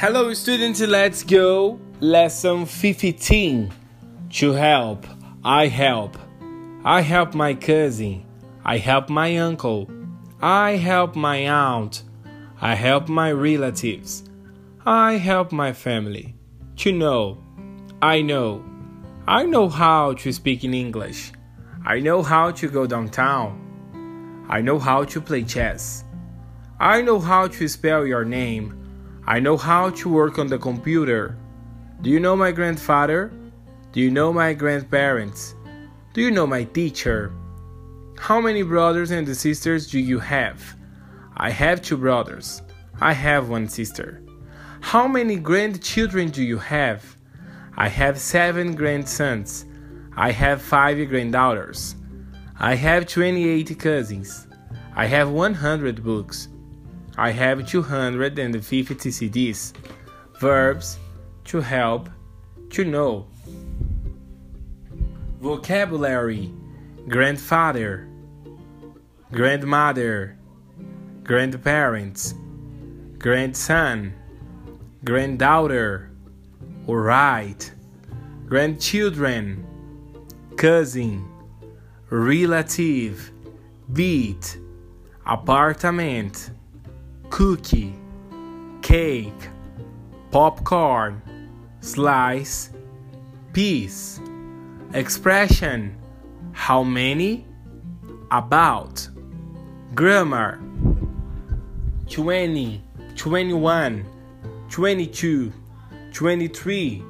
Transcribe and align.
Hello, 0.00 0.32
students, 0.32 0.80
let's 0.80 1.22
go. 1.22 1.78
Lesson 2.00 2.64
15. 2.64 3.70
To 4.30 4.52
help, 4.52 5.06
I 5.44 5.66
help. 5.66 6.16
I 6.86 7.02
help 7.02 7.34
my 7.34 7.52
cousin. 7.52 8.24
I 8.64 8.78
help 8.78 9.10
my 9.10 9.36
uncle. 9.36 9.90
I 10.40 10.76
help 10.76 11.16
my 11.16 11.46
aunt. 11.50 12.04
I 12.62 12.76
help 12.76 13.10
my 13.10 13.30
relatives. 13.30 14.24
I 14.86 15.18
help 15.18 15.52
my 15.52 15.74
family. 15.74 16.34
To 16.76 16.92
know, 16.92 17.44
I 18.00 18.22
know. 18.22 18.64
I 19.26 19.44
know 19.44 19.68
how 19.68 20.14
to 20.14 20.32
speak 20.32 20.64
in 20.64 20.72
English. 20.72 21.30
I 21.84 22.00
know 22.00 22.22
how 22.22 22.52
to 22.52 22.68
go 22.70 22.86
downtown. 22.86 24.46
I 24.48 24.62
know 24.62 24.78
how 24.78 25.04
to 25.04 25.20
play 25.20 25.44
chess. 25.44 26.04
I 26.78 27.02
know 27.02 27.18
how 27.20 27.48
to 27.48 27.68
spell 27.68 28.06
your 28.06 28.24
name. 28.24 28.79
I 29.30 29.38
know 29.38 29.56
how 29.56 29.90
to 29.90 30.08
work 30.08 30.40
on 30.40 30.48
the 30.48 30.58
computer. 30.58 31.36
Do 32.02 32.10
you 32.10 32.18
know 32.18 32.34
my 32.34 32.50
grandfather? 32.50 33.32
Do 33.92 34.00
you 34.00 34.10
know 34.10 34.32
my 34.32 34.52
grandparents? 34.52 35.54
Do 36.12 36.20
you 36.20 36.32
know 36.32 36.48
my 36.48 36.64
teacher? 36.64 37.32
How 38.18 38.40
many 38.40 38.62
brothers 38.62 39.12
and 39.12 39.36
sisters 39.36 39.88
do 39.88 40.00
you 40.00 40.18
have? 40.18 40.60
I 41.36 41.50
have 41.50 41.80
two 41.80 41.96
brothers. 41.96 42.60
I 43.00 43.12
have 43.12 43.48
one 43.48 43.68
sister. 43.68 44.20
How 44.80 45.06
many 45.06 45.36
grandchildren 45.36 46.30
do 46.30 46.42
you 46.42 46.58
have? 46.58 47.16
I 47.76 47.86
have 47.86 48.18
seven 48.18 48.74
grandsons. 48.74 49.64
I 50.16 50.32
have 50.32 50.60
five 50.60 51.08
granddaughters. 51.08 51.94
I 52.58 52.74
have 52.74 53.06
28 53.06 53.78
cousins. 53.78 54.48
I 54.96 55.06
have 55.06 55.30
100 55.30 56.02
books. 56.02 56.48
I 57.20 57.32
have 57.32 57.66
250 57.66 58.94
CDs. 58.94 59.74
Verbs 60.40 60.98
to 61.44 61.60
help, 61.60 62.08
to 62.70 62.82
know. 62.82 63.26
Vocabulary 65.38 66.50
grandfather, 67.06 68.08
grandmother, 69.32 70.38
grandparents, 71.22 72.32
grandson, 73.18 74.14
granddaughter, 75.04 76.10
alright, 76.88 77.70
grandchildren, 78.46 79.66
cousin, 80.56 81.28
relative, 82.08 83.30
beat, 83.92 84.56
apartment 85.26 86.52
cookie, 87.30 87.94
cake, 88.82 89.48
popcorn, 90.30 91.22
slice, 91.80 92.70
piece. 93.52 94.20
Expression 94.92 95.96
how 96.52 96.82
many, 96.82 97.46
about, 98.30 99.08
grammar 99.94 100.60
20, 102.10 102.82
21, 103.16 104.04
22, 104.68 105.52
23, 106.12 107.04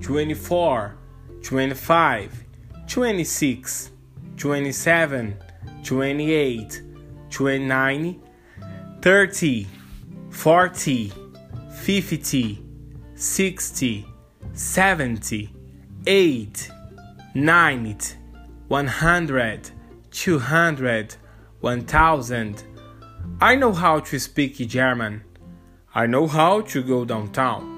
24, 0.00 0.96
25, 1.42 2.44
26, 2.86 3.90
27, 4.36 5.36
28, 5.82 6.82
29, 7.30 8.23
30, 9.04 9.66
40, 10.30 11.12
50, 11.74 12.62
60, 13.14 14.06
70, 14.54 15.54
80, 16.06 16.72
90, 17.34 18.16
100, 18.68 19.70
200, 20.10 21.16
1000. 21.60 22.64
I 23.42 23.56
know 23.56 23.72
how 23.74 24.00
to 24.00 24.18
speak 24.18 24.56
German. 24.56 25.22
I 25.94 26.06
know 26.06 26.26
how 26.26 26.62
to 26.62 26.82
go 26.82 27.04
downtown. 27.04 27.73